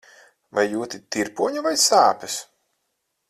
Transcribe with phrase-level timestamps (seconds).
[0.57, 2.39] Vai jūti tirpoņu vai sāpes?